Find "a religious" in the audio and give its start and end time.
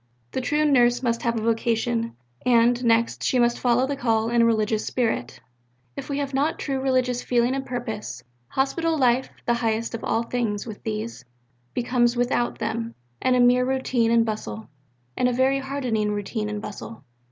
4.41-4.83